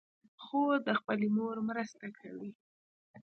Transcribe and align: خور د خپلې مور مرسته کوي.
خور 0.43 0.75
د 0.87 0.89
خپلې 0.99 1.27
مور 1.35 1.55
مرسته 1.69 2.05
کوي. 2.19 2.51